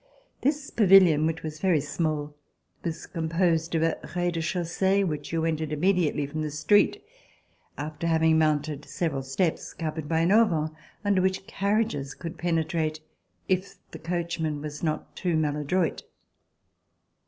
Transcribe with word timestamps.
This 0.41 0.71
pavilion, 0.71 1.27
which 1.27 1.43
was 1.43 1.59
very 1.59 1.79
small, 1.79 2.33
was 2.83 3.05
composed 3.05 3.75
of 3.75 3.83
a 3.83 3.99
rez 4.15 4.31
de 4.31 4.41
chausseey 4.41 5.03
which 5.03 5.31
you 5.31 5.45
entered 5.45 5.71
immediately 5.71 6.23
RECOLLECTIONS 6.25 6.53
OF 6.63 6.67
THE 6.67 6.73
REVOLUTION 6.73 6.93
from 6.97 6.97
the 6.97 6.97
street, 6.97 7.77
after 7.77 8.07
having 8.07 8.39
mounted 8.39 8.85
several 8.85 9.21
steps 9.21 9.75
covered 9.75 10.09
by 10.09 10.21
an 10.21 10.31
auvent 10.31 10.73
under 11.05 11.21
which 11.21 11.45
carriages 11.45 12.15
could 12.15 12.39
penetrate 12.39 13.01
if 13.47 13.75
the 13.91 13.99
coachman 13.99 14.59
was 14.59 14.81
not 14.81 15.15
too 15.15 15.35
maladroit. 15.37 16.01